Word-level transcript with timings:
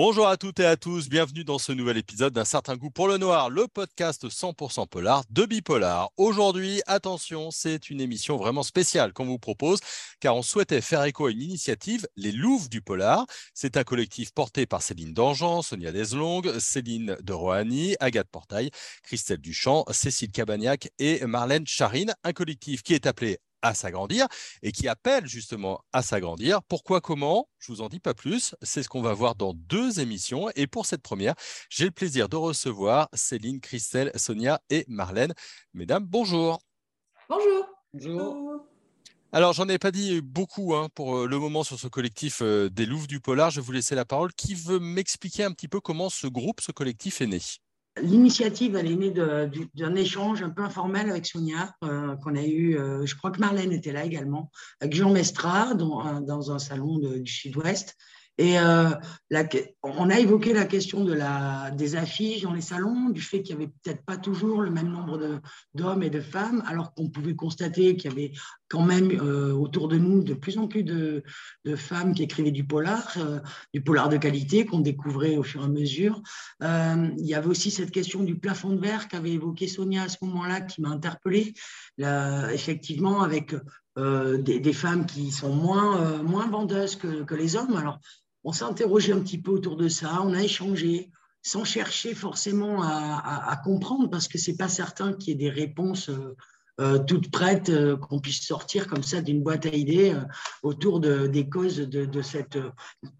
Bonjour 0.00 0.28
à 0.28 0.36
toutes 0.36 0.60
et 0.60 0.64
à 0.64 0.76
tous, 0.76 1.08
bienvenue 1.08 1.42
dans 1.42 1.58
ce 1.58 1.72
nouvel 1.72 1.96
épisode 1.96 2.32
d'un 2.32 2.44
certain 2.44 2.76
goût 2.76 2.88
pour 2.88 3.08
le 3.08 3.18
noir, 3.18 3.50
le 3.50 3.66
podcast 3.66 4.28
100% 4.28 4.86
polar 4.86 5.24
de 5.28 5.44
Bipolar. 5.44 6.10
Aujourd'hui, 6.16 6.80
attention, 6.86 7.50
c'est 7.50 7.90
une 7.90 8.00
émission 8.00 8.36
vraiment 8.36 8.62
spéciale 8.62 9.12
qu'on 9.12 9.24
vous 9.24 9.40
propose 9.40 9.80
car 10.20 10.36
on 10.36 10.42
souhaitait 10.42 10.82
faire 10.82 11.02
écho 11.02 11.26
à 11.26 11.32
une 11.32 11.42
initiative, 11.42 12.06
les 12.14 12.30
Louves 12.30 12.68
du 12.68 12.80
Polar. 12.80 13.26
C'est 13.54 13.76
un 13.76 13.82
collectif 13.82 14.32
porté 14.32 14.66
par 14.66 14.82
Céline 14.82 15.12
Dangean, 15.12 15.62
Sonia 15.62 15.90
Deslongue, 15.90 16.60
Céline 16.60 17.16
de 17.20 17.32
Rohani, 17.32 17.96
Agathe 17.98 18.28
Portail, 18.30 18.70
Christelle 19.02 19.38
Duchamp, 19.38 19.84
Cécile 19.90 20.30
Cabagnac 20.30 20.90
et 21.00 21.26
Marlène 21.26 21.66
Charine. 21.66 22.14
Un 22.22 22.32
collectif 22.32 22.84
qui 22.84 22.94
est 22.94 23.08
appelé 23.08 23.40
à 23.62 23.74
s'agrandir 23.74 24.26
et 24.62 24.72
qui 24.72 24.88
appelle 24.88 25.26
justement 25.26 25.80
à 25.92 26.02
s'agrandir. 26.02 26.62
Pourquoi, 26.62 27.00
comment? 27.00 27.48
Je 27.58 27.72
vous 27.72 27.80
en 27.80 27.88
dis 27.88 28.00
pas 28.00 28.14
plus. 28.14 28.54
C'est 28.62 28.82
ce 28.82 28.88
qu'on 28.88 29.02
va 29.02 29.12
voir 29.12 29.34
dans 29.34 29.54
deux 29.54 30.00
émissions. 30.00 30.48
Et 30.56 30.66
pour 30.66 30.86
cette 30.86 31.02
première, 31.02 31.34
j'ai 31.68 31.84
le 31.84 31.90
plaisir 31.90 32.28
de 32.28 32.36
recevoir 32.36 33.08
Céline, 33.12 33.60
Christelle, 33.60 34.10
Sonia 34.14 34.60
et 34.70 34.84
Marlène. 34.88 35.34
Mesdames, 35.74 36.04
bonjour. 36.04 36.58
Bonjour. 37.28 37.66
Bonjour. 37.92 38.64
Alors, 39.30 39.52
j'en 39.52 39.68
ai 39.68 39.78
pas 39.78 39.90
dit 39.90 40.22
beaucoup 40.22 40.74
hein, 40.74 40.88
pour 40.94 41.18
euh, 41.18 41.26
le 41.26 41.38
moment 41.38 41.62
sur 41.62 41.78
ce 41.78 41.86
collectif 41.86 42.40
euh, 42.40 42.70
des 42.70 42.86
Louves 42.86 43.06
du 43.06 43.20
Polar. 43.20 43.50
Je 43.50 43.60
vais 43.60 43.66
vous 43.66 43.72
laisser 43.72 43.94
la 43.94 44.06
parole. 44.06 44.32
Qui 44.32 44.54
veut 44.54 44.78
m'expliquer 44.78 45.44
un 45.44 45.52
petit 45.52 45.68
peu 45.68 45.80
comment 45.80 46.08
ce 46.08 46.26
groupe, 46.26 46.62
ce 46.62 46.72
collectif 46.72 47.20
est 47.20 47.26
né? 47.26 47.40
L'initiative, 48.02 48.76
elle 48.76 48.90
est 48.90 48.96
née 48.96 49.10
d'un 49.74 49.94
échange 49.94 50.42
un 50.42 50.50
peu 50.50 50.62
informel 50.62 51.10
avec 51.10 51.26
Sonia, 51.26 51.74
euh, 51.84 52.16
qu'on 52.16 52.36
a 52.36 52.42
eu, 52.42 52.78
euh, 52.78 53.04
je 53.06 53.14
crois 53.14 53.30
que 53.30 53.40
Marlène 53.40 53.72
était 53.72 53.92
là 53.92 54.04
également, 54.04 54.50
avec 54.80 54.94
Jean 54.94 55.10
Mestra, 55.10 55.74
dans, 55.74 56.52
un 56.52 56.58
salon 56.58 56.98
du 56.98 57.32
Sud-Ouest. 57.32 57.96
Et 58.40 58.56
euh, 58.60 58.90
on 59.82 60.10
a 60.10 60.20
évoqué 60.20 60.52
la 60.52 60.64
question 60.64 61.04
des 61.04 61.96
affiches 61.96 62.42
dans 62.42 62.52
les 62.52 62.60
salons, 62.60 63.10
du 63.10 63.20
fait 63.20 63.42
qu'il 63.42 63.56
n'y 63.56 63.64
avait 63.64 63.72
peut-être 63.82 64.04
pas 64.04 64.16
toujours 64.16 64.62
le 64.62 64.70
même 64.70 64.88
nombre 64.88 65.40
d'hommes 65.74 66.04
et 66.04 66.10
de 66.10 66.20
femmes, 66.20 66.62
alors 66.68 66.94
qu'on 66.94 67.10
pouvait 67.10 67.34
constater 67.34 67.96
qu'il 67.96 68.10
y 68.10 68.14
avait 68.14 68.32
quand 68.68 68.82
même 68.82 69.10
euh, 69.10 69.52
autour 69.52 69.88
de 69.88 69.96
nous 69.96 70.22
de 70.22 70.34
plus 70.34 70.58
en 70.58 70.68
plus 70.68 70.82
de, 70.82 71.22
femmes 71.76 72.14
qui 72.14 72.22
écrivaient 72.22 72.50
du 72.50 72.64
polar, 72.64 73.14
euh, 73.16 73.40
du 73.74 73.82
polar 73.82 74.08
de 74.08 74.16
qualité 74.16 74.66
qu'on 74.66 74.80
découvrait 74.80 75.36
au 75.36 75.42
fur 75.42 75.62
et 75.62 75.64
à 75.64 75.68
mesure. 75.68 76.22
il 76.60 77.26
y 77.26 77.34
avait 77.34 77.48
aussi 77.48 77.70
cette 77.70 77.90
question 77.90 78.22
du 78.22 78.38
plafond 78.38 78.70
de 78.70 78.80
verre 78.80 79.08
qu'avait 79.08 79.32
évoqué 79.32 79.66
Sonia 79.66 80.04
à 80.04 80.08
ce 80.08 80.18
moment-là, 80.22 80.60
qui 80.60 80.80
m'a 80.80 80.90
interpellée, 80.90 81.54
effectivement 81.98 83.22
avec 83.22 83.54
des, 83.96 84.72
femmes 84.72 85.06
qui 85.06 85.30
sont 85.30 85.54
moins, 85.54 86.22
moins 86.22 86.48
vendeuses 86.48 86.96
que, 86.96 87.24
que 87.24 87.34
les 87.34 87.56
hommes. 87.56 87.76
Alors, 87.76 87.98
on 88.44 88.52
s'est 88.52 88.64
interrogé 88.64 89.12
un 89.12 89.20
petit 89.20 89.40
peu 89.40 89.50
autour 89.50 89.76
de 89.76 89.88
ça, 89.88 90.22
on 90.22 90.32
a 90.32 90.42
échangé 90.42 91.10
sans 91.42 91.64
chercher 91.64 92.14
forcément 92.14 92.82
à, 92.82 93.60
comprendre 93.64 94.10
parce 94.10 94.28
que 94.28 94.38
c'est 94.38 94.56
pas 94.56 94.68
certain 94.68 95.12
qu'il 95.12 95.28
y 95.28 95.32
ait 95.32 95.50
des 95.50 95.50
réponses 95.50 96.10
euh, 96.80 96.88
euh, 96.88 96.98
toutes 96.98 97.30
prêtes 97.30 97.70
euh, 97.70 97.96
qu'on 97.96 98.20
puisse 98.20 98.42
sortir 98.42 98.86
comme 98.86 99.02
ça 99.02 99.20
d'une 99.20 99.42
boîte 99.42 99.66
à 99.66 99.70
idées 99.70 100.14
autour 100.62 101.00
des 101.00 101.48
causes 101.48 101.78
de, 101.78 102.22
cette, 102.22 102.58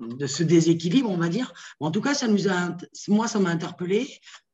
de 0.00 0.26
ce 0.26 0.42
déséquilibre, 0.42 1.10
on 1.10 1.16
va 1.16 1.28
dire. 1.28 1.52
En 1.80 1.90
tout 1.90 2.00
cas, 2.00 2.14
ça 2.14 2.28
nous 2.28 2.48
a, 2.48 2.76
moi, 3.08 3.28
ça 3.28 3.38
m'a 3.38 3.50
interpellé 3.50 4.08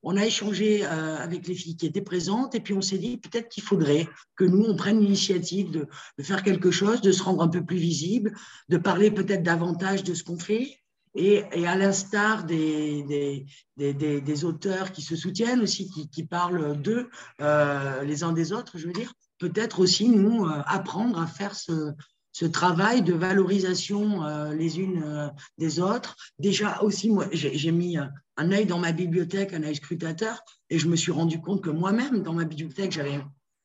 on 0.04 0.16
a 0.16 0.24
échangé 0.24 0.84
euh, 0.84 1.16
avec 1.16 1.48
les 1.48 1.54
filles 1.54 1.76
qui 1.76 1.86
étaient 1.86 2.02
présentes 2.02 2.54
et 2.54 2.60
puis 2.60 2.74
on 2.74 2.82
s'est 2.82 2.98
dit 2.98 3.16
peut-être 3.16 3.48
qu'il 3.48 3.62
faudrait 3.62 4.06
que 4.36 4.44
nous, 4.44 4.62
on 4.62 4.76
prenne 4.76 5.00
l'initiative 5.00 5.70
de, 5.70 5.88
faire 6.22 6.42
quelque 6.42 6.70
chose, 6.70 7.00
de 7.00 7.10
se 7.10 7.22
rendre 7.22 7.42
un 7.42 7.48
peu 7.48 7.64
plus 7.64 7.78
visible, 7.78 8.34
de 8.68 8.76
parler 8.76 9.10
peut-être 9.10 9.42
davantage 9.42 10.04
de 10.04 10.14
ce 10.14 10.22
qu'on 10.22 10.38
fait. 10.38 10.78
Et, 11.14 11.44
à 11.66 11.76
l'instar 11.76 12.44
des 12.44 13.46
des, 13.76 14.44
auteurs 14.44 14.92
qui 14.92 15.02
se 15.02 15.16
soutiennent 15.16 15.60
aussi, 15.60 15.90
qui, 16.10 16.24
parlent 16.24 16.80
d'eux, 16.80 17.08
euh, 17.40 18.02
les 18.02 18.22
uns 18.24 18.32
des 18.32 18.52
autres, 18.52 18.78
je 18.78 18.86
veux 18.86 18.92
dire, 18.92 19.12
peut-être 19.38 19.80
aussi 19.80 20.08
nous 20.08 20.46
euh, 20.46 20.62
apprendre 20.66 21.20
à 21.20 21.26
faire 21.26 21.54
ce, 21.54 21.92
ce 22.32 22.44
travail 22.46 23.02
de 23.02 23.14
valorisation 23.14 24.24
euh, 24.24 24.52
les 24.54 24.80
unes 24.80 25.32
des 25.58 25.80
autres. 25.80 26.16
Déjà 26.38 26.80
aussi, 26.82 27.10
moi, 27.10 27.26
j'ai 27.32 27.72
mis 27.72 27.96
un, 27.96 28.52
œil 28.52 28.66
dans 28.66 28.78
ma 28.78 28.92
bibliothèque, 28.92 29.52
un 29.54 29.62
œil 29.62 29.76
scrutateur, 29.76 30.40
et 30.70 30.78
je 30.78 30.88
me 30.88 30.96
suis 30.96 31.12
rendu 31.12 31.40
compte 31.40 31.62
que 31.62 31.70
moi-même, 31.70 32.22
dans 32.22 32.34
ma 32.34 32.44
bibliothèque, 32.44 32.92
j'avais 32.92 33.20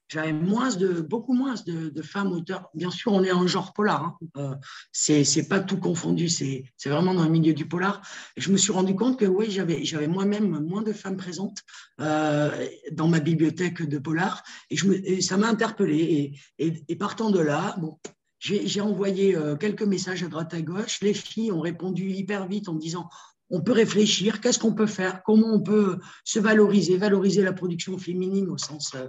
j'avais 0.09 0.33
moins 0.33 0.75
de, 0.75 1.01
beaucoup 1.01 1.33
moins 1.33 1.53
de, 1.65 2.01
femmes 2.01 2.31
auteurs. 2.31 2.69
Bien 2.73 2.89
sûr, 2.89 3.13
on 3.13 3.23
est 3.23 3.31
en 3.31 3.45
genre 3.45 3.73
polar. 3.73 4.03
Hein. 4.03 4.17
Euh, 4.37 4.55
c'est 4.91 5.47
pas 5.47 5.59
tout 5.59 5.77
confondu. 5.77 6.27
C'est 6.27 6.65
vraiment 6.85 7.13
dans 7.13 7.23
le 7.23 7.29
milieu 7.29 7.53
du 7.53 7.67
polar. 7.67 8.01
Je 8.35 8.51
me 8.51 8.57
suis 8.57 8.71
rendu 8.71 8.95
compte 8.95 9.19
que 9.19 9.25
oui, 9.25 9.51
j'avais 9.51 10.07
moi-même 10.07 10.59
moins 10.65 10.81
de 10.81 10.93
femmes 10.93 11.17
présentes 11.17 11.61
euh, 12.01 12.67
dans 12.91 13.07
ma 13.07 13.19
bibliothèque 13.19 13.83
de 13.83 13.97
polar. 13.99 14.43
Et, 14.71 14.75
me, 14.83 15.21
ça 15.21 15.37
m'a 15.37 15.47
interpellé. 15.47 16.33
Et, 16.57 16.95
partant 16.95 17.29
de 17.29 17.39
là, 17.39 17.75
bon, 17.79 17.97
j'ai 18.39 18.81
envoyé 18.81 19.35
euh, 19.35 19.55
quelques 19.55 19.83
messages 19.83 20.23
à 20.23 20.27
droite 20.27 20.53
à 20.55 20.61
gauche. 20.61 21.01
Les 21.01 21.13
filles 21.13 21.51
ont 21.51 21.61
répondu 21.61 22.09
hyper 22.09 22.47
vite 22.47 22.67
en 22.67 22.73
disant 22.73 23.09
on 23.49 23.61
peut 23.61 23.71
réfléchir, 23.71 24.41
qu'est-ce 24.41 24.59
qu'on 24.59 24.73
peut 24.73 24.87
faire, 24.87 25.23
comment 25.23 25.53
on 25.53 25.61
peut 25.61 25.99
se 26.23 26.39
valoriser, 26.39 26.97
valoriser 26.97 27.41
la 27.41 27.53
production 27.53 27.97
féminine 27.97 28.49
au 28.49 28.57
sens, 28.57 28.93
euh, 28.95 29.07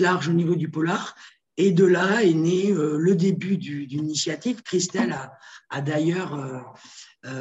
large 0.00 0.28
au 0.28 0.32
niveau 0.32 0.56
du 0.56 0.70
polar. 0.70 1.14
Et 1.58 1.70
de 1.70 1.84
là 1.84 2.24
est 2.24 2.32
né 2.32 2.72
euh, 2.72 2.96
le 2.98 3.14
début 3.14 3.58
d'une 3.58 4.04
initiative. 4.04 4.62
Christelle 4.62 5.14
a, 5.70 5.80
d'ailleurs 5.80 6.74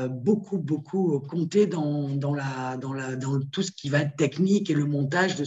beaucoup, 0.10 0.58
beaucoup 0.58 1.20
compté 1.20 1.66
dans, 1.66 2.18
tout 3.52 3.64
ce 3.64 3.72
qui 3.72 3.90
va 3.90 4.00
être 4.00 4.16
technique 4.16 4.70
et 4.70 4.74
le 4.74 4.86
montage 4.86 5.36
de, 5.36 5.46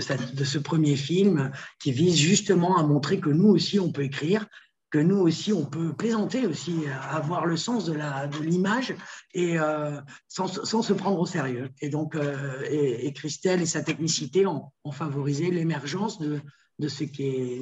ce 0.00 0.58
premier 0.58 0.96
film 0.96 1.50
qui 1.80 1.92
vise 1.92 2.16
justement 2.16 2.78
à 2.78 2.82
montrer 2.82 3.20
que 3.20 3.30
nous 3.30 3.48
aussi, 3.48 3.78
on 3.78 3.92
peut 3.92 4.04
écrire, 4.04 4.46
que 4.90 4.98
nous 4.98 5.18
aussi, 5.18 5.52
on 5.52 5.64
peut 5.64 5.92
plaisanter 5.92 6.46
aussi, 6.46 6.84
avoir 7.10 7.46
le 7.46 7.56
sens 7.56 7.86
de 7.86 8.42
l'image 8.42 8.94
et 9.34 9.58
euh, 9.58 10.00
sans, 10.28 10.46
sans, 10.64 10.82
se 10.82 10.92
prendre 10.92 11.18
au 11.18 11.26
sérieux. 11.26 11.70
Et 11.80 11.88
donc, 11.88 12.14
euh, 12.14 12.62
et, 12.70 13.12
Christelle 13.12 13.62
et 13.62 13.66
sa 13.66 13.82
technicité 13.82 14.46
ont, 14.46 14.70
favorisé 14.92 15.50
l'émergence 15.50 16.20
de, 16.20 16.40
de, 16.78 16.88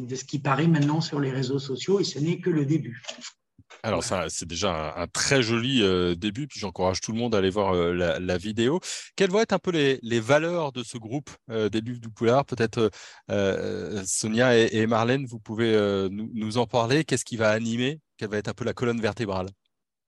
de 0.06 0.14
ce 0.14 0.24
qui 0.24 0.38
paraît 0.38 0.68
maintenant 0.68 1.00
sur 1.00 1.18
les 1.18 1.30
réseaux 1.30 1.58
sociaux 1.58 2.00
et 2.00 2.04
ce 2.04 2.18
n'est 2.18 2.40
que 2.40 2.50
le 2.50 2.66
début. 2.66 3.02
Alors, 3.82 4.02
ça, 4.02 4.26
c'est 4.28 4.46
déjà 4.46 4.94
un, 4.96 5.06
très 5.06 5.42
joli 5.42 5.82
euh, 5.82 6.14
début, 6.14 6.46
puis 6.46 6.58
j'encourage 6.58 7.00
tout 7.00 7.12
le 7.12 7.18
monde 7.18 7.34
à 7.34 7.38
aller 7.38 7.50
voir 7.50 7.74
euh, 7.74 7.92
la, 7.92 8.36
vidéo. 8.38 8.80
Quelles 9.16 9.30
vont 9.30 9.40
être 9.40 9.52
un 9.52 9.58
peu 9.58 9.70
les, 9.70 10.20
valeurs 10.20 10.72
de 10.72 10.82
ce 10.82 10.96
groupe 10.96 11.30
euh, 11.50 11.68
des 11.68 11.82
du 11.82 12.08
Poulard? 12.08 12.46
Peut-être 12.46 12.90
Sonia 14.06 14.56
et, 14.56 14.86
Marlène, 14.86 15.26
vous 15.26 15.38
pouvez 15.38 16.08
nous, 16.10 16.58
en 16.58 16.66
parler. 16.66 17.04
Qu'est-ce 17.04 17.24
qui 17.24 17.36
va 17.36 17.50
animer? 17.50 18.00
Quelle 18.16 18.30
va 18.30 18.38
être 18.38 18.48
un 18.48 18.54
peu 18.54 18.64
la 18.64 18.72
colonne 18.72 19.00
vertébrale? 19.00 19.48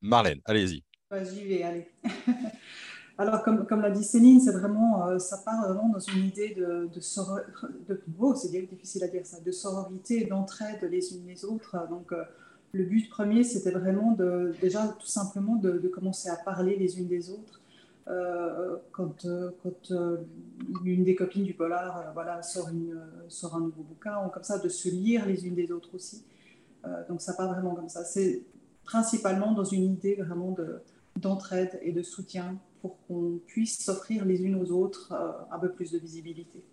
Marlène, 0.00 0.40
allez-y. 0.44 0.82
J'y 1.12 1.44
vais, 1.44 1.62
allez. 1.62 1.90
Alors, 3.18 3.42
comme, 3.42 3.66
comme 3.66 3.80
l'a 3.80 3.90
dit 3.90 4.04
Céline, 4.04 4.40
c'est 4.40 4.52
vraiment, 4.52 5.18
ça 5.18 5.38
part 5.38 5.66
vraiment 5.66 5.88
dans 5.88 6.00
une 6.00 6.24
idée 6.24 6.54
de, 6.54 6.88
de, 6.92 7.88
de 7.88 8.02
oh, 8.18 8.34
c'est 8.34 8.50
difficile 8.50 9.04
à 9.04 9.08
dire 9.08 9.24
ça, 9.24 9.40
de 9.40 9.50
sororité, 9.50 10.24
d'entraide 10.24 10.82
les 10.90 11.14
unes 11.14 11.26
les 11.26 11.44
autres. 11.44 11.76
Donc, 11.88 12.12
le 12.76 12.84
but 12.84 13.08
premier, 13.08 13.42
c'était 13.42 13.70
vraiment 13.70 14.12
de, 14.12 14.54
déjà 14.60 14.86
tout 14.88 15.06
simplement 15.06 15.56
de, 15.56 15.88
commencer 15.88 16.28
à 16.28 16.36
parler 16.36 16.76
les 16.76 16.98
unes 16.98 17.08
des 17.08 17.30
autres. 17.30 17.60
Euh, 18.08 18.76
quand, 18.92 19.24
euh, 19.24 19.50
quand 19.64 19.90
euh, 19.90 20.18
une 20.84 21.02
des 21.02 21.16
copines 21.16 21.42
du 21.42 21.54
polar 21.54 22.12
voilà, 22.14 22.40
sort, 22.40 22.68
une, 22.68 23.00
sort 23.28 23.56
un 23.56 23.60
nouveau 23.60 23.82
bouquin, 23.82 24.24
ou 24.24 24.28
comme 24.28 24.44
ça, 24.44 24.58
de 24.58 24.68
se 24.68 24.88
lire 24.88 25.26
les 25.26 25.46
unes 25.46 25.56
des 25.56 25.72
autres 25.72 25.94
aussi. 25.94 26.22
donc 27.08 27.20
ça 27.20 27.32
part 27.34 27.52
vraiment 27.52 27.74
comme 27.74 27.88
ça. 27.88 28.04
C'est 28.04 28.42
principalement 28.84 29.52
dans 29.52 29.64
une 29.64 29.84
idée 29.84 30.14
vraiment 30.14 30.54
d'entraide 31.16 31.80
et 31.82 31.92
de 31.92 32.02
soutien 32.02 32.58
pour 32.80 33.04
qu'on 33.06 33.40
puisse 33.46 33.84
s'offrir 33.84 34.24
les 34.24 34.42
unes 34.44 34.54
aux 34.54 34.70
autres 34.70 35.12
un 35.50 35.58
peu 35.58 35.72
plus 35.72 35.90
de 35.90 35.98
visibilité. 35.98 36.64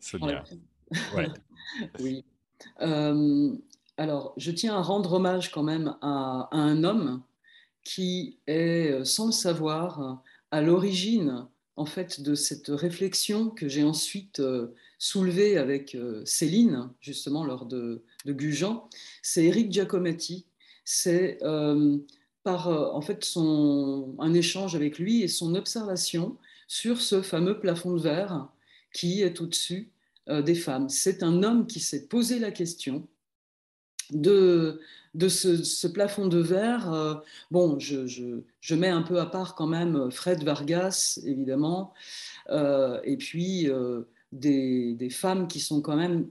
Sonia. 0.00 0.44
oui. 2.00 2.24
Euh, 2.80 3.56
alors, 3.96 4.34
je 4.36 4.50
tiens 4.50 4.76
à 4.76 4.82
rendre 4.82 5.14
hommage 5.14 5.50
quand 5.50 5.62
même 5.62 5.96
à, 6.02 6.48
un 6.52 6.84
homme 6.84 7.22
qui 7.84 8.38
est, 8.46 9.04
sans 9.04 9.26
le 9.26 9.32
savoir, 9.32 10.22
à 10.50 10.62
l'origine 10.62 11.46
en 11.76 11.86
fait 11.86 12.20
de 12.22 12.34
cette 12.34 12.68
réflexion 12.68 13.50
que 13.50 13.68
j'ai 13.68 13.84
ensuite 13.84 14.40
euh, 14.40 14.74
soulevée 14.98 15.58
avec 15.58 15.94
euh, 15.94 16.24
Céline, 16.24 16.88
justement 17.00 17.44
lors 17.44 17.66
de, 17.66 18.02
de 18.24 18.32
Gujan. 18.32 18.88
C'est 19.22 19.44
Eric 19.44 19.70
Giacometti. 19.72 20.46
C'est 20.84 21.38
par 22.44 22.68
un 22.68 24.34
échange 24.34 24.76
avec 24.76 25.00
lui 25.00 25.22
et 25.22 25.26
son 25.26 25.56
observation 25.56 26.36
sur 26.68 27.00
ce 27.00 27.20
fameux 27.20 27.58
plafond 27.58 27.94
de 27.94 28.00
verre 28.00 28.48
qui 28.92 29.22
est 29.22 29.40
au-dessus 29.40 29.90
euh, 29.90 29.95
des 30.28 30.54
femmes. 30.54 30.88
C'est 30.88 31.22
un 31.22 31.42
homme 31.42 31.66
qui 31.66 31.80
s'est 31.80 32.06
posé 32.06 32.38
la 32.38 32.50
question 32.50 33.06
de, 34.10 34.80
de 35.14 35.28
ce, 35.28 35.86
plafond 35.86 36.26
de 36.26 36.38
verre, 36.38 37.22
bon, 37.50 37.78
je, 37.78 38.06
je, 38.06 38.74
mets 38.74 38.88
un 38.88 39.02
peu 39.02 39.20
à 39.20 39.26
part 39.26 39.54
quand 39.54 39.66
même 39.66 40.10
Fred 40.10 40.42
Vargas, 40.44 41.18
évidemment, 41.24 41.92
et 42.50 43.16
puis 43.18 43.68
des, 44.32 44.94
des, 44.94 45.10
femmes 45.10 45.48
qui 45.48 45.60
sont 45.60 45.80
quand 45.80 45.96
même, 45.96 46.28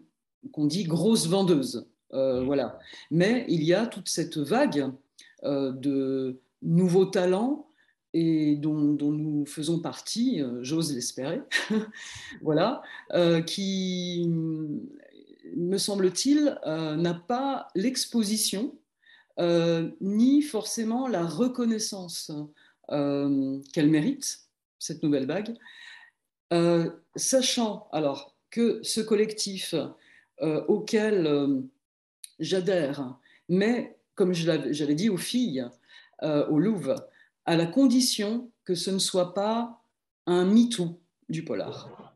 qu'on 0.51 0.65
dit, 0.65 0.83
grosses 0.83 1.27
vendeuses. 1.27 1.85
voilà. 2.11 2.79
Mais 3.11 3.45
il 3.49 3.63
y 3.63 3.73
a 3.73 3.87
toute 3.87 4.09
cette 4.09 4.37
vague 4.37 4.91
de 5.43 6.39
nouveaux 6.61 7.05
talents 7.05 7.67
et 8.17 8.55
dont, 8.55 8.95
nous 8.97 9.45
faisons 9.45 9.79
partie, 9.79 10.41
euh, 10.41 10.63
j'ose 10.63 10.95
l'espérer, 10.95 11.41
voilà, 12.41 12.81
euh, 13.11 13.41
qui, 13.41 14.25
me 14.25 15.77
semble-t-il, 15.77 16.57
euh, 16.65 16.95
n'a 16.95 17.13
pas 17.13 17.67
l'exposition 17.75 18.73
ni 19.99 20.41
forcément 20.41 21.09
la 21.09 21.25
reconnaissance 21.25 22.31
qu'elle 22.87 23.89
mérite, 23.89 24.39
cette 24.79 25.03
nouvelle 25.03 25.25
vague, 25.27 25.57
sachant 27.17 27.89
alors 27.91 28.33
que 28.49 28.79
ce 28.81 29.01
collectif 29.01 29.75
auquel 30.41 31.63
j'adhère, 32.39 33.19
mais 33.49 33.97
comme 34.13 34.31
j'avais 34.31 34.95
dit 34.95 35.09
aux 35.09 35.17
filles 35.17 35.65
au 36.21 36.57
Louvre, 36.57 36.95
à 37.45 37.55
la 37.55 37.65
condition 37.65 38.49
que 38.63 38.75
ce 38.75 38.91
ne 38.91 38.99
soit 38.99 39.33
pas 39.33 39.81
un 40.25 40.45
MeToo 40.45 40.99
du 41.29 41.43
polar. 41.43 42.15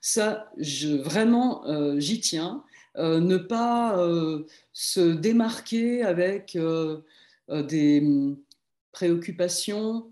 Ça, 0.00 0.50
je, 0.56 0.88
vraiment, 0.88 1.66
euh, 1.66 1.98
j'y 1.98 2.20
tiens. 2.20 2.64
Euh, 2.96 3.20
ne 3.20 3.36
pas 3.36 3.98
euh, 3.98 4.46
se 4.72 5.12
démarquer 5.12 6.02
avec 6.02 6.58
des 7.48 8.00
hum, 8.00 8.38
préoccupations 8.92 10.06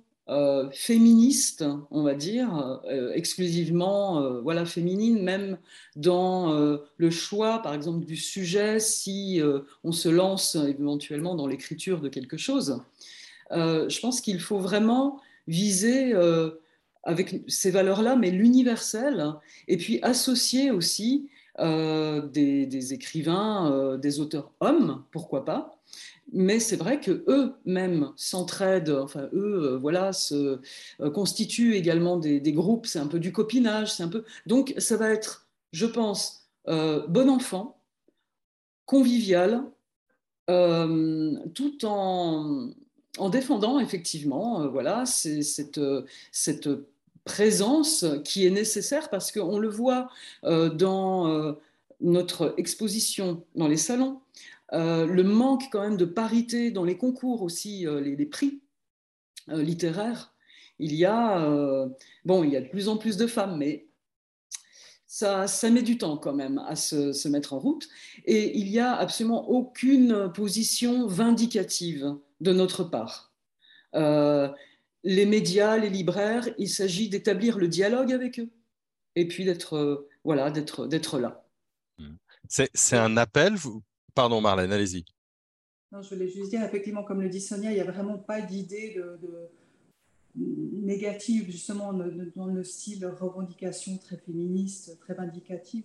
féministes, 0.73 1.65
on 1.91 2.03
va 2.03 2.15
dire, 2.15 2.83
exclusivement 3.15 4.43
voilà, 4.43 4.67
féminines, 4.67 5.23
même 5.23 5.57
dans 5.97 6.79
le 6.99 7.11
choix, 7.11 7.63
par 7.63 7.73
exemple, 7.73 8.05
du 8.05 8.17
sujet, 8.17 8.79
si 8.79 9.41
on 9.85 9.93
se 9.93 10.11
lance 10.11 10.55
éventuellement 10.55 11.35
dans 11.35 11.47
l'écriture 11.47 12.03
de 12.03 12.11
quelque 12.11 12.37
chose. 12.37 12.83
Euh, 13.53 13.89
je 13.89 14.01
pense 14.01 14.21
qu'il 14.21 14.41
faut 14.41 14.59
vraiment 14.59 15.21
viser 15.47 16.13
euh, 16.15 16.51
avec 17.03 17.43
ces 17.49 17.71
valeurs-là, 17.71 18.17
mais 18.17 18.31
l'universel, 18.31 19.33
et 19.67 19.77
puis 19.77 19.99
associer 20.03 20.71
aussi 20.71 21.31
euh, 21.59 22.27
des, 22.29 22.93
écrivains, 22.93 23.97
des 23.99 24.21
auteurs 24.21 24.53
hommes, 24.61 25.05
pourquoi 25.11 25.45
pas. 25.45 25.75
Mais 26.31 26.61
c'est 26.61 26.77
vrai 26.77 27.01
que 27.01 27.25
eux-mêmes 27.27 28.13
s'entraident, 28.17 29.01
enfin 29.03 29.31
eux, 29.33 29.79
voilà, 29.81 30.13
se 30.13 30.61
constituent 31.15 31.75
également 31.75 32.19
des, 32.19 32.39
des 32.39 32.53
groupes. 32.53 32.85
C'est 32.85 32.99
un 32.99 33.07
peu 33.07 33.19
du 33.19 33.33
copinage, 33.33 33.95
c'est 33.95 34.03
un 34.03 34.09
peu. 34.09 34.25
Donc 34.45 34.75
ça 34.77 34.99
va 34.99 35.09
être, 35.09 35.49
je 35.73 35.87
pense, 35.87 36.51
bon 36.67 37.31
enfant, 37.31 37.81
convivial, 38.85 39.65
tout 40.47 41.85
en 41.87 42.69
en 43.19 43.29
défendant 43.29 43.79
effectivement 43.79 44.63
euh, 44.63 44.69
voilà, 44.69 45.07
cette, 45.07 45.79
euh, 45.79 46.05
cette 46.33 46.69
présence 47.25 48.05
qui 48.25 48.47
est 48.47 48.51
nécessaire 48.51 49.11
parce 49.11 49.33
qu'on 49.33 49.59
le 49.59 49.69
voit 49.69 50.09
euh, 50.45 50.71
dans 50.71 51.57
notre 52.01 52.55
exposition 52.57 53.45
dans 53.55 53.69
les 53.69 53.77
salons, 53.77 54.21
le 54.73 55.23
manque 55.23 55.65
quand 55.71 55.83
même 55.83 55.97
de 55.97 56.05
parité 56.05 56.71
dans 56.71 56.85
les 56.85 56.97
concours 56.97 57.43
aussi, 57.43 57.87
les, 57.87 58.27
prix 58.27 58.61
littéraires. 59.49 60.33
Il 60.79 60.95
y 60.95 61.05
a 61.05 61.89
bon, 62.25 62.45
il 62.45 62.51
y 62.51 62.57
a 62.57 62.61
de 62.61 62.69
plus 62.69 62.89
en 62.89 62.97
plus 62.97 63.17
de 63.17 63.27
femmes, 63.27 63.59
mais 63.59 63.89
ça, 65.07 65.47
ça 65.47 65.71
met 65.71 65.83
du 65.83 65.99
temps 65.99 66.17
quand 66.17 66.35
même 66.35 66.63
à 66.67 66.77
se, 66.77 67.13
se 67.13 67.29
mettre 67.29 67.53
en 67.53 67.59
route. 67.59 67.89
Et 68.25 68.57
il 68.59 68.71
n'y 68.71 68.79
a 68.79 68.95
absolument 68.95 69.51
aucune 69.51 70.31
position 70.33 71.07
vindicative 71.07 72.17
de 72.41 72.53
notre 72.53 72.85
part. 72.85 73.33
Euh, 73.95 74.49
les 75.05 75.27
médias, 75.27 75.77
les 75.77 75.91
libraires, 75.91 76.49
il 76.59 76.69
s'agit 76.69 77.09
d'établir 77.09 77.59
le 77.59 77.69
dialogue 77.69 78.13
avec 78.13 78.41
eux 78.41 78.51
et 79.17 79.27
puis 79.27 79.45
d'être 79.45 79.77
euh, 79.77 80.09
voilà, 80.25 80.51
d'être, 80.51 80.87
d'être 80.87 81.19
là. 81.19 81.45
Hmm. 81.99 82.17
C'est, 82.49 82.97
un 82.97 83.17
appel 83.17 83.55
Pardon 84.15 84.41
Marlène, 84.41 84.73
allez-y. 84.73 85.05
Non, 85.93 86.03
je 86.03 86.15
voulais 86.15 86.29
juste 86.29 86.51
dire, 86.51 86.63
effectivement, 86.63 87.03
comme 87.03 87.23
le 87.23 87.29
dit 87.29 87.41
Sonia, 87.41 87.71
il 87.71 87.75
n'y 87.75 87.81
a 87.81 87.91
vraiment 87.91 88.19
pas 88.19 88.41
d'idée 88.41 88.95
de, 88.95 89.19
négative, 90.35 91.51
justement, 91.51 91.93
dans 91.93 92.47
le 92.47 92.65
style 92.65 93.07
revendication 93.07 93.97
très 93.99 94.17
féministe, 94.17 94.99
très 95.01 95.15
vindicative. 95.15 95.85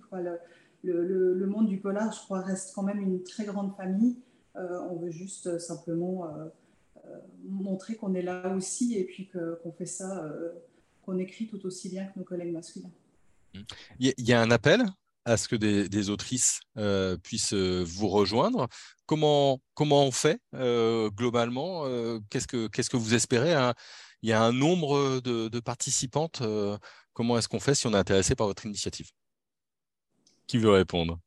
Le, 0.84 1.34
le, 1.34 1.48
monde 1.48 1.68
du 1.68 1.80
polar, 1.80 2.12
je 2.12 2.20
crois, 2.20 2.42
reste 2.42 2.74
quand 2.76 2.84
même 2.84 3.00
une 3.00 3.24
très 3.24 3.46
grande 3.46 3.76
famille. 3.76 4.18
Euh, 4.56 4.80
on 4.90 4.96
veut 4.98 5.12
juste 5.12 5.58
simplement 5.60 6.52
euh, 7.06 7.18
montrer 7.44 7.96
qu'on 7.96 8.14
est 8.14 8.22
là 8.22 8.48
aussi 8.56 8.96
et 8.96 9.04
puis 9.04 9.28
qu'on 9.28 9.72
fait 9.74 9.86
ça, 9.86 10.24
euh, 10.24 10.54
qu'on 11.02 11.18
écrit 11.18 11.48
tout 11.48 11.66
aussi 11.66 11.90
bien 11.90 12.06
que 12.06 12.18
nos 12.18 12.24
collègues 12.24 12.54
masculins. 12.54 12.92
Il 14.00 14.14
y 14.18 14.32
a 14.32 14.42
un 14.42 14.52
appel 14.52 14.86
à 15.26 15.36
ce 15.36 15.50
que 15.50 15.58
des, 15.58 16.10
autrices 16.10 16.62
euh, 16.78 17.18
puissent 17.18 17.54
vous 17.54 18.08
rejoindre. 18.08 18.68
Comment, 19.06 19.60
comment 19.74 20.06
on 20.06 20.12
fait 20.12 20.40
globalement 20.54 21.84
qu'est-ce, 22.30 22.48
que, 22.48 22.68
qu'est-ce 22.68 22.90
que 22.90 22.98
vous 22.98 23.14
espérez 23.14 23.54
hein? 23.54 23.74
Il 24.22 24.30
y 24.30 24.34
a 24.34 24.42
un 24.42 24.54
nombre 24.54 25.20
de, 25.20 25.50
de 25.50 25.60
participantes. 25.60 26.42
comment 27.12 27.38
est-ce 27.38 27.50
qu'on 27.50 27.60
fait 27.60 27.76
si 27.76 27.86
on 27.88 27.94
est 27.94 27.98
intéressé 27.98 28.36
par 28.36 28.48
votre 28.48 28.66
initiative? 28.66 29.12
Qui 30.48 30.58
veut 30.58 30.72
répondre? 30.72 31.20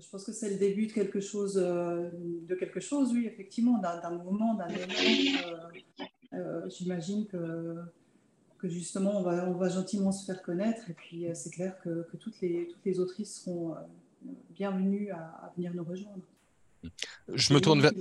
Je 0.00 0.08
pense 0.08 0.24
que 0.24 0.32
c'est 0.32 0.50
le 0.50 0.56
début 0.56 0.86
de 0.86 0.92
quelque 0.92 1.20
chose, 1.20 1.58
euh, 1.62 2.10
de 2.12 2.54
quelque 2.54 2.80
chose 2.80 3.12
oui, 3.12 3.26
effectivement, 3.26 3.78
d'un 3.78 4.10
mouvement, 4.10 4.54
d'un 4.54 4.68
élan. 4.68 4.86
Euh, 5.44 6.04
euh, 6.34 6.68
j'imagine 6.68 7.26
que, 7.26 7.76
que 8.58 8.68
justement, 8.68 9.18
on 9.18 9.22
va, 9.22 9.48
on 9.48 9.54
va 9.54 9.68
gentiment 9.68 10.12
se 10.12 10.24
faire 10.24 10.42
connaître. 10.42 10.88
Et 10.90 10.94
puis, 10.94 11.26
c'est 11.34 11.50
clair 11.50 11.78
que, 11.82 12.06
que, 12.10 12.16
toutes, 12.16 12.40
les, 12.40 12.68
toutes 12.68 12.84
les 12.84 13.00
autrices 13.00 13.42
seront 13.42 13.76
bienvenues 14.50 15.10
à, 15.10 15.52
venir 15.56 15.74
nous 15.74 15.84
rejoindre. 15.84 16.22
Je 17.32 17.52
me 17.54 17.60
tourne 17.60 17.80
vers. 17.80 17.92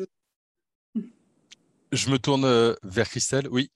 Je 1.91 2.09
me 2.11 2.17
tourne 2.17 2.75
vers 2.83 3.09
Christelle. 3.09 3.47
Oui, 3.49 3.71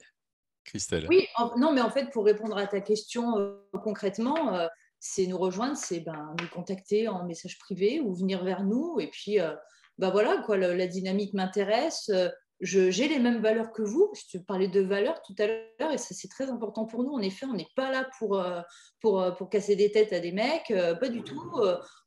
Christelle. 0.65 1.07
Oui, 1.09 1.25
non, 1.57 1.71
mais 1.73 1.81
en 1.81 1.89
fait, 1.89 2.11
pour 2.11 2.25
répondre 2.25 2.57
à 2.57 2.67
ta 2.67 2.81
question 2.81 3.57
concrètement, 3.71 4.67
c'est 5.01 5.25
nous 5.25 5.37
rejoindre, 5.37 5.75
c'est 5.75 5.99
ben, 5.99 6.35
nous 6.39 6.47
contacter 6.47 7.07
en 7.07 7.25
message 7.25 7.57
privé 7.57 7.99
ou 7.99 8.13
venir 8.13 8.43
vers 8.43 8.63
nous. 8.63 8.99
Et 8.99 9.07
puis, 9.07 9.39
ben 9.97 10.09
voilà, 10.09 10.41
quoi, 10.45 10.57
la, 10.57 10.87
dynamique 10.87 11.33
m'intéresse. 11.33 12.09
Euh, 12.09 12.29
j'ai 12.61 13.07
les 13.07 13.19
mêmes 13.19 13.41
valeurs 13.41 13.71
que 13.71 13.81
vous. 13.81 14.11
Je 14.15 14.37
te 14.37 14.43
parlais 14.43 14.67
de 14.67 14.81
valeurs 14.81 15.21
tout 15.23 15.35
à 15.39 15.47
l'heure 15.47 15.91
et 15.91 15.97
ça, 15.97 16.13
c'est 16.13 16.27
très 16.27 16.49
important 16.49 16.85
pour 16.85 17.03
nous. 17.03 17.11
En 17.11 17.21
effet, 17.21 17.45
on 17.47 17.53
n'est 17.53 17.67
pas 17.75 17.91
là 17.91 18.07
pour, 18.19 18.39
euh, 18.39 18.61
pour, 18.99 19.35
pour, 19.37 19.49
casser 19.49 19.75
des 19.75 19.91
têtes 19.91 20.13
à 20.13 20.19
des 20.19 20.31
mecs, 20.31 20.71
pas 20.99 21.09
du 21.09 21.23
tout. 21.23 21.51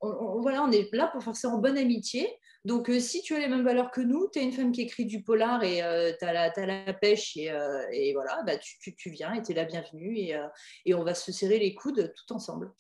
On, 0.01 0.41
voilà, 0.41 0.63
on 0.63 0.71
est 0.71 0.93
là 0.93 1.09
pour 1.09 1.23
faire 1.23 1.35
ça 1.35 1.49
en 1.49 1.59
bonne 1.59 1.77
amitié. 1.77 2.29
Donc, 2.65 2.91
si 2.99 3.21
tu 3.23 3.35
as 3.35 3.41
les 3.41 3.49
mêmes 3.49 3.65
valeurs 3.65 3.91
que 3.91 4.01
nous, 4.01 4.29
tu 4.33 4.39
es 4.39 4.43
une 4.43 4.53
femme 4.53 4.73
qui 4.73 4.83
écrit 4.83 5.07
du 5.07 5.23
polar 5.23 5.63
et 5.65 5.83
tu 6.19 6.25
as, 6.25 6.53
as, 6.57 6.67
la 6.67 6.95
pêche 6.95 7.37
et, 7.37 7.53
et 7.93 8.13
voilà, 8.15 8.43
bah, 8.47 8.57
tu, 8.57 8.95
tu, 8.95 9.11
viens 9.11 9.35
et 9.35 9.43
tu 9.43 9.53
es 9.53 9.55
la 9.55 9.65
bienvenue 9.65 10.17
et, 10.17 10.41
et 10.87 10.95
on 10.95 11.03
va 11.03 11.15
se 11.15 11.33
serrer 11.33 11.59
les 11.59 11.75
coudes 11.75 12.13
tout 12.17 12.33
ensemble. 12.33 12.73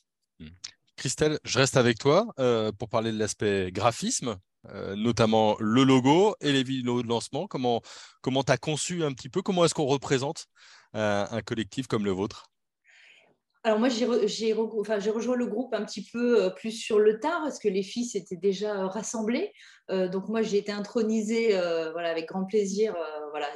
Christelle, 0.96 1.38
je 1.44 1.58
reste 1.58 1.76
avec 1.76 1.98
toi 1.98 2.26
euh, 2.38 2.72
pour 2.72 2.88
parler 2.88 3.12
de 3.12 3.18
l'aspect 3.18 3.70
graphisme, 3.72 4.36
euh, 4.70 4.94
notamment 4.96 5.56
le 5.58 5.84
logo 5.84 6.34
et 6.40 6.52
les 6.52 6.62
vidéos 6.62 7.02
de 7.02 7.08
lancement. 7.08 7.46
Comment 7.46 7.82
tu 8.22 8.52
as 8.52 8.56
conçu 8.56 9.04
un 9.04 9.12
petit 9.12 9.28
peu? 9.28 9.42
Comment 9.42 9.64
est-ce 9.64 9.74
qu'on 9.74 9.86
représente 9.86 10.46
euh, 10.94 11.26
un 11.30 11.42
collectif 11.42 11.86
comme 11.86 12.04
le 12.04 12.12
vôtre? 12.12 12.50
Alors 13.64 13.78
moi, 13.78 13.88
j'ai 13.88 14.52
rejoint 14.52 15.36
le 15.36 15.46
groupe 15.46 15.74
un 15.74 15.84
petit 15.84 16.04
peu 16.04 16.52
plus 16.54 16.70
sur 16.70 16.98
le 16.98 17.18
tard 17.18 17.40
parce 17.42 17.58
que 17.58 17.68
les 17.68 17.82
filles 17.82 18.04
s'étaient 18.04 18.36
déjà 18.36 18.86
rassemblées. 18.86 19.52
donc 19.88 20.28
moi, 20.28 20.42
j'ai 20.42 20.58
été 20.58 20.70
intronisée 20.70 21.48
voilà, 21.92 22.10
avec 22.10 22.28
grand 22.28 22.44
plaisir 22.44 22.94
voilà, 23.34 23.48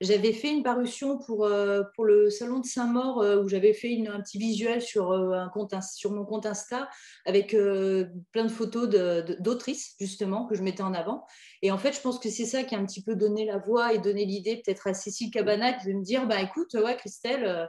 j'avais 0.00 0.32
fait 0.32 0.50
une 0.50 0.62
parution 0.62 1.18
pour, 1.18 1.44
euh, 1.44 1.82
pour 1.94 2.06
le 2.06 2.30
salon 2.30 2.60
de 2.60 2.64
Saint-Maur 2.64 3.20
euh, 3.20 3.42
où 3.42 3.46
j'avais 3.46 3.74
fait 3.74 3.94
un 4.08 4.22
petit 4.22 4.38
visuel 4.38 4.80
sur, 4.80 5.12
euh, 5.12 5.32
un 5.32 5.50
compte, 5.50 5.74
sur 5.82 6.12
mon 6.12 6.24
compte 6.24 6.46
Insta 6.46 6.88
avec 7.26 7.54
plein 8.32 8.44
de 8.44 8.50
photos 8.50 8.88
d'autrices 9.38 9.96
justement 10.00 10.46
que 10.46 10.54
je 10.54 10.62
mettais 10.62 10.82
en 10.82 10.94
avant. 10.94 11.26
Et 11.60 11.70
en 11.70 11.76
fait, 11.76 11.92
je 11.92 12.00
pense 12.00 12.18
que 12.18 12.30
c'est 12.30 12.46
ça 12.46 12.64
qui 12.64 12.74
a 12.74 12.78
un 12.78 12.86
petit 12.86 13.02
peu 13.02 13.16
donné 13.16 13.44
la 13.44 13.58
voix 13.58 13.92
et 13.92 13.98
donné 13.98 14.24
l'idée 14.24 14.62
peut-être 14.64 14.86
à 14.86 14.94
Cécile 14.94 15.30
Cabanac 15.30 15.84
de 15.84 15.92
me 15.92 16.02
dire 16.02 16.26
bah 16.26 16.40
écoute, 16.40 16.72
ouais, 16.72 16.96
Christelle 16.96 17.68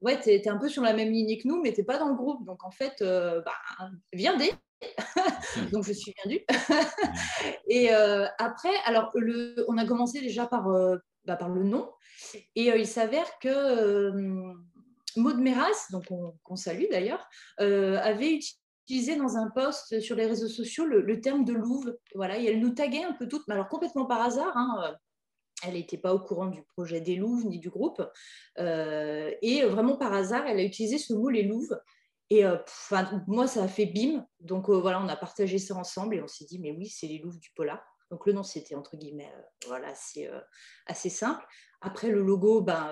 ouais, 0.00 0.18
tu 0.20 0.30
es, 0.30 0.48
un 0.48 0.58
peu 0.58 0.68
sur 0.68 0.82
la 0.82 0.92
même 0.92 1.10
ligne 1.10 1.40
que 1.40 1.46
nous, 1.48 1.60
mais 1.60 1.72
tu 1.72 1.84
pas 1.84 1.98
dans 1.98 2.08
le 2.08 2.14
groupe. 2.14 2.44
Donc, 2.46 2.64
en 2.64 2.70
fait, 2.70 2.96
bah, 3.00 3.90
viens 4.12 4.36
dès. 4.36 4.52
donc, 5.72 5.84
je 5.84 5.92
suis 5.92 6.14
bien 6.14 6.36
due. 6.36 6.44
et 7.68 7.90
après, 7.90 8.74
alors, 8.84 9.10
le, 9.14 9.64
on 9.68 9.76
a 9.78 9.86
commencé 9.86 10.20
déjà 10.20 10.46
par, 10.46 10.68
bah, 11.24 11.36
par 11.36 11.48
le 11.48 11.62
nom. 11.62 11.90
Et 12.54 12.66
il 12.66 12.86
s'avère 12.86 13.38
que 13.40 14.10
Maud 15.16 15.38
Meras, 15.38 15.88
donc 15.90 16.06
qu'on 16.42 16.56
salue 16.56 16.86
d'ailleurs, 16.90 17.28
avait 17.58 18.30
utilisé 18.30 18.58
utilisé 18.88 19.16
dans 19.16 19.36
un 19.36 19.50
post 19.50 20.00
sur 20.00 20.16
les 20.16 20.24
réseaux 20.24 20.48
sociaux 20.48 20.86
le, 20.86 21.20
terme 21.20 21.44
de 21.44 21.52
louve. 21.52 21.94
Voilà, 22.14 22.38
et 22.38 22.46
elle 22.46 22.58
nous 22.58 22.70
taguait 22.70 23.04
un 23.04 23.12
peu 23.12 23.28
toutes, 23.28 23.46
mais 23.46 23.54
alors 23.54 23.68
complètement 23.68 24.06
par 24.06 24.22
hasard. 24.22 24.56
Hein, 24.56 24.80
euh, 24.82 24.94
elle 25.64 25.74
n'était 25.74 25.98
pas 25.98 26.14
au 26.14 26.20
courant 26.20 26.46
du 26.46 26.62
projet 26.62 27.00
des 27.00 27.16
louves 27.16 27.46
ni 27.46 27.58
du 27.58 27.70
groupe. 27.70 28.02
Euh, 28.58 29.32
et 29.42 29.64
vraiment 29.64 29.96
par 29.96 30.12
hasard, 30.12 30.46
elle 30.46 30.58
a 30.58 30.62
utilisé 30.62 30.98
ce 30.98 31.12
mot 31.14 31.28
les 31.28 31.42
louves. 31.42 31.78
Et 32.30 32.44
euh, 32.44 32.56
moi, 33.26 33.46
ça 33.46 33.64
a 33.64 33.68
fait 33.68 33.86
bim. 33.86 34.26
Donc 34.40 34.68
voilà, 34.68 35.00
on 35.00 35.08
a 35.08 35.16
partagé 35.16 35.58
ça 35.58 35.74
ensemble 35.74 36.16
et 36.16 36.22
on 36.22 36.28
s'est 36.28 36.44
dit, 36.44 36.58
mais 36.58 36.72
oui, 36.72 36.86
c'est 36.88 37.06
les 37.06 37.18
louves 37.18 37.38
du 37.38 37.50
polar. 37.50 37.82
Donc 38.10 38.26
le 38.26 38.32
nom, 38.32 38.42
c'était 38.42 38.74
entre 38.74 38.96
guillemets, 38.96 39.32
voilà, 39.66 39.94
c'est 39.94 40.30
assez 40.86 41.10
simple. 41.10 41.44
Après, 41.80 42.08
le 42.08 42.22
logo, 42.22 42.60
ben, 42.60 42.90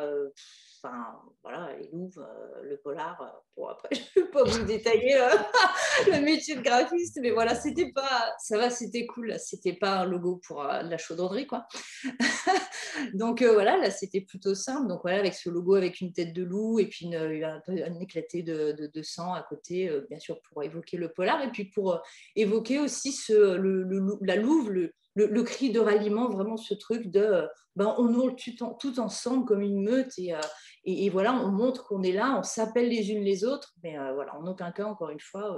enfin, 0.86 1.04
voilà, 1.42 1.76
les 1.78 1.88
louves, 1.92 2.18
euh, 2.18 2.62
le 2.62 2.76
polar. 2.78 3.20
Euh, 3.20 3.26
bon, 3.56 3.66
après, 3.66 3.88
je 3.92 4.20
ne 4.20 4.24
vais 4.24 4.30
pas 4.30 4.44
vous 4.44 4.64
détailler 4.64 5.16
euh, 5.16 5.28
le 6.12 6.20
métier 6.20 6.56
de 6.56 6.62
graphiste, 6.62 7.18
mais 7.20 7.30
voilà, 7.30 7.54
c'était 7.54 7.92
pas, 7.92 8.34
ça 8.38 8.58
va, 8.58 8.70
c'était 8.70 9.06
cool. 9.06 9.34
C'était 9.38 9.74
pas 9.74 10.00
un 10.00 10.04
logo 10.04 10.40
pour 10.46 10.62
la 10.62 10.98
chaudronnerie, 10.98 11.46
quoi. 11.46 11.66
Donc 13.14 13.42
voilà, 13.42 13.76
là, 13.76 13.90
c'était 13.90 14.22
plutôt 14.22 14.54
simple. 14.54 14.88
Donc 14.88 15.02
voilà, 15.02 15.18
avec 15.18 15.34
ce 15.34 15.50
logo 15.50 15.74
avec 15.74 16.00
une 16.00 16.12
tête 16.12 16.32
de 16.32 16.42
loup 16.42 16.78
et 16.78 16.86
puis 16.86 17.14
un, 17.14 18.00
éclaté 18.00 18.42
de, 18.42 18.72
de, 18.72 19.02
sang 19.02 19.34
à 19.34 19.42
côté, 19.42 19.90
bien 20.08 20.18
sûr, 20.18 20.40
pour 20.42 20.62
évoquer 20.62 20.96
le 20.96 21.12
polar 21.12 21.42
et 21.42 21.50
puis 21.50 21.66
pour 21.66 22.00
évoquer 22.34 22.78
aussi 22.78 23.14
le, 23.28 24.18
la 24.22 24.36
louve, 24.36 24.70
le 24.70 24.92
le, 25.16 25.42
cri 25.42 25.70
de 25.72 25.80
ralliement, 25.80 26.28
vraiment 26.28 26.56
ce 26.56 26.74
truc 26.74 27.10
de 27.10 27.20
euh, 27.20 27.46
ben, 27.74 27.94
on 27.98 28.12
hurle 28.12 28.36
tout, 28.36 29.00
ensemble 29.00 29.46
comme 29.46 29.62
une 29.62 29.82
meute 29.82 30.12
euh, 30.18 30.40
et, 30.84 31.06
et, 31.06 31.10
voilà, 31.10 31.32
on 31.32 31.48
montre 31.48 31.86
qu'on 31.86 32.02
est 32.02 32.12
là, 32.12 32.36
on 32.38 32.42
s'appelle 32.42 32.88
les 32.88 33.10
unes 33.10 33.24
les 33.24 33.44
autres, 33.44 33.74
mais 33.82 33.98
euh, 33.98 34.12
voilà, 34.12 34.36
en 34.36 34.46
aucun 34.46 34.70
cas, 34.72 34.84
encore 34.84 35.10
une 35.10 35.20
fois, 35.20 35.56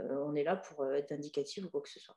on 0.00 0.34
est 0.34 0.42
là 0.42 0.56
pour 0.56 0.84
être 0.92 1.12
indicatif 1.12 1.64
ou 1.64 1.70
quoi 1.70 1.80
que 1.80 1.88
ce 1.88 2.00
soit. 2.00 2.16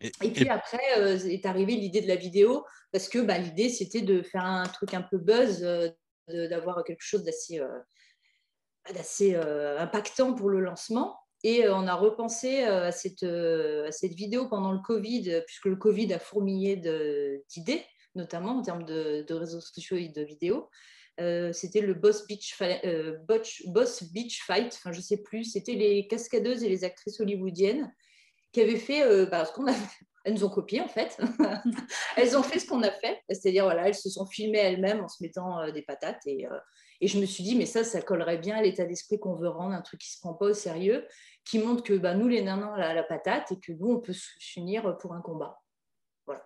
Et, 0.00 0.30
puis 0.30 0.48
après 0.48 0.78
est 1.26 1.44
arrivée 1.44 1.74
l'idée 1.74 2.00
de 2.00 2.08
la 2.08 2.16
vidéo 2.16 2.64
parce 2.92 3.10
que 3.10 3.18
ben, 3.18 3.42
l'idée 3.42 3.68
c'était 3.68 4.00
de 4.00 4.22
faire 4.22 4.44
un 4.44 4.64
truc 4.64 4.94
un 4.94 5.02
peu 5.02 5.18
buzz, 5.18 5.60
d'avoir 6.28 6.82
quelque 6.84 7.02
chose 7.02 7.24
d'assez 7.24 7.60
impactant 9.34 10.34
pour 10.34 10.48
le 10.48 10.60
lancement. 10.60 11.18
Et 11.44 11.64
euh, 11.64 11.74
on 11.74 11.86
a 11.86 11.94
repensé 11.94 12.64
euh, 12.64 12.86
à 12.86 12.92
cette, 12.92 13.22
euh, 13.22 13.88
à 13.88 13.92
cette 13.92 14.14
vidéo 14.14 14.48
pendant 14.48 14.72
le 14.72 14.80
Covid, 14.80 15.42
puisque 15.46 15.66
le 15.66 15.76
Covid 15.76 16.12
a 16.12 16.18
fourmillé 16.18 16.76
d'idées, 17.48 17.84
notamment 18.14 18.58
en 18.58 18.62
termes 18.62 18.84
de, 18.84 19.24
réseaux 19.30 19.60
sociaux 19.60 19.96
et 19.96 20.08
de 20.08 20.22
vidéos. 20.22 20.68
c'était 21.52 21.80
le 21.80 21.94
Boss 21.94 22.26
Beach, 22.26 22.54
Fight, 22.56 24.74
enfin 24.74 24.92
je 24.92 25.00
sais 25.00 25.18
plus, 25.18 25.44
c'était 25.44 25.74
les 25.74 26.06
cascadeuses 26.08 26.62
et 26.62 26.68
les 26.68 26.84
actrices 26.84 27.20
hollywoodiennes 27.20 27.92
qui 28.52 28.62
avaient 28.62 28.76
fait 28.76 29.26
bah, 29.26 29.44
ce 29.44 29.52
qu'on 29.52 29.66
a 29.66 29.74
Elles 30.24 30.34
nous 30.34 30.44
ont 30.44 30.50
copié 30.50 30.80
en 30.80 30.88
fait. 30.88 31.16
elles 32.16 32.36
ont 32.36 32.42
fait 32.42 32.58
ce 32.58 32.66
qu'on 32.66 32.82
a 32.82 32.90
fait, 32.90 33.22
c'est-à-dire 33.28 33.64
voilà, 33.64 33.86
elles 33.86 33.94
se 33.94 34.10
sont 34.10 34.26
filmées 34.26 34.58
elles-mêmes 34.58 35.04
en 35.04 35.08
se 35.08 35.22
mettant 35.22 35.70
des 35.70 35.82
patates 35.82 36.26
et, 36.26 36.48
et 37.00 37.08
je 37.08 37.18
me 37.18 37.26
suis 37.26 37.44
dit, 37.44 37.56
mais 37.56 37.66
ça, 37.66 37.84
ça 37.84 38.00
collerait 38.00 38.38
bien 38.38 38.56
à 38.56 38.62
l'état 38.62 38.84
d'esprit 38.84 39.18
qu'on 39.18 39.34
veut 39.34 39.48
rendre, 39.48 39.74
un 39.74 39.82
truc 39.82 40.00
qui 40.00 40.08
ne 40.10 40.14
se 40.14 40.20
prend 40.20 40.34
pas 40.34 40.46
au 40.46 40.54
sérieux, 40.54 41.06
qui 41.44 41.58
montre 41.58 41.82
que 41.82 41.94
bah, 41.94 42.14
nous, 42.14 42.28
les 42.28 42.42
nains, 42.42 42.72
on 42.76 42.80
a 42.80 42.94
la 42.94 43.02
patate 43.02 43.52
et 43.52 43.58
que 43.58 43.72
nous, 43.72 43.92
on 43.92 44.00
peut 44.00 44.14
s'unir 44.38 44.96
pour 44.98 45.14
un 45.14 45.20
combat. 45.20 45.62
Voilà. 46.26 46.42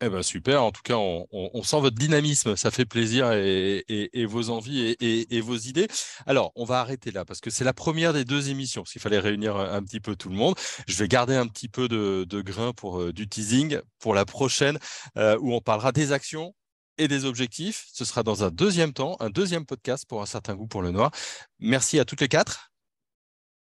Eh 0.00 0.08
ben 0.08 0.22
super, 0.22 0.62
en 0.62 0.70
tout 0.70 0.82
cas, 0.82 0.96
on, 0.96 1.62
sent 1.62 1.80
votre 1.80 1.96
dynamisme, 1.96 2.56
ça 2.56 2.70
fait 2.70 2.84
plaisir 2.84 3.32
et, 3.32 4.26
vos 4.26 4.50
envies 4.50 4.96
et, 5.00 5.40
vos 5.40 5.56
idées. 5.56 5.88
Alors, 6.26 6.52
on 6.56 6.64
va 6.64 6.80
arrêter 6.80 7.10
là 7.10 7.24
parce 7.24 7.40
que 7.40 7.50
c'est 7.50 7.64
la 7.64 7.72
première 7.72 8.12
des 8.12 8.24
deux 8.24 8.50
émissions, 8.50 8.82
parce 8.82 8.92
qu'il 8.92 9.00
fallait 9.00 9.18
réunir 9.18 9.56
un, 9.56 9.82
petit 9.82 10.00
peu 10.00 10.14
tout 10.14 10.28
le 10.28 10.36
monde. 10.36 10.56
Je 10.86 10.96
vais 10.98 11.08
garder 11.08 11.34
un 11.34 11.46
petit 11.46 11.68
peu 11.68 11.88
de, 11.88 12.42
grain 12.42 12.72
pour 12.72 13.00
euh, 13.00 13.12
du 13.12 13.28
teasing 13.28 13.80
pour 13.98 14.14
la 14.14 14.24
prochaine 14.24 14.78
euh, 15.16 15.38
où 15.40 15.54
on 15.54 15.60
parlera 15.60 15.90
des 15.92 16.12
actions, 16.12 16.54
et 16.98 17.08
des 17.08 17.24
objectifs. 17.24 17.86
Ce 17.92 18.04
sera 18.04 18.22
dans 18.22 18.44
un 18.44 18.50
deuxième 18.50 18.92
temps, 18.92 19.16
un 19.20 19.30
deuxième 19.30 19.66
podcast 19.66 20.04
pour 20.06 20.22
un 20.22 20.26
certain 20.26 20.54
goût 20.54 20.66
pour 20.66 20.82
le 20.82 20.90
noir. 20.90 21.10
Merci 21.58 21.98
à 21.98 22.04
toutes 22.04 22.20
les 22.20 22.28
quatre. 22.28 22.72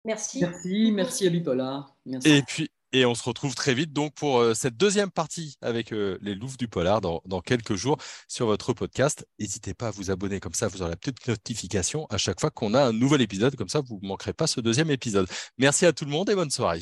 Merci. 0.06 0.40
Merci, 0.40 0.92
merci 0.92 1.28
à 1.28 1.30
Bipolar. 1.30 1.96
Merci. 2.06 2.30
Et 2.30 2.42
puis, 2.44 2.70
et 2.94 3.06
on 3.06 3.16
se 3.16 3.24
retrouve 3.24 3.54
très 3.54 3.74
vite 3.74 3.92
donc 3.92 4.14
pour 4.14 4.40
euh, 4.40 4.54
cette 4.54 4.78
deuxième 4.78 5.12
partie 5.12 5.58
avec 5.62 5.92
euh, 5.92 6.18
les 6.22 6.36
louves 6.36 6.58
du 6.58 6.70
polar 6.70 7.02
dans, 7.02 7.22
dans, 7.26 7.42
quelques 7.42 7.76
jours 7.76 7.98
sur 8.30 8.46
votre 8.46 8.72
podcast. 8.72 9.28
N'hésitez 9.40 9.74
pas 9.74 9.90
à 9.90 9.92
vous 9.92 10.10
abonner, 10.10 10.40
comme 10.40 10.54
ça 10.54 10.70
vous 10.70 10.82
aurez 10.82 10.92
la 10.92 10.96
petite 10.96 11.28
notification 11.28 12.06
à 12.10 12.18
chaque 12.18 12.40
fois 12.40 12.50
qu'on 12.50 12.74
a 12.74 12.82
un 12.82 12.94
nouvel 12.94 13.22
épisode, 13.22 13.56
comme 13.58 13.70
ça 13.70 13.82
vous 13.82 14.00
ne 14.02 14.08
manquerez 14.08 14.34
pas 14.34 14.48
ce 14.48 14.62
deuxième 14.62 14.90
épisode. 14.90 15.28
Merci 15.58 15.86
à 15.86 15.92
tout 15.92 16.06
le 16.06 16.12
monde 16.12 16.30
et 16.30 16.36
bonne 16.36 16.52
soirée. 16.52 16.80